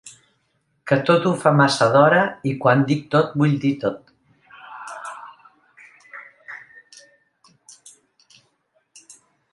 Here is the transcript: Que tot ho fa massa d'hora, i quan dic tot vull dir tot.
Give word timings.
Que 0.91 0.95
tot 1.09 1.27
ho 1.31 1.33
fa 1.43 1.51
massa 1.57 1.87
d'hora, 1.95 2.21
i 2.51 2.53
quan 2.63 2.81
dic 2.93 3.03
tot 3.15 3.37
vull 3.41 3.53
dir 3.65 3.71
tot. 3.85 4.11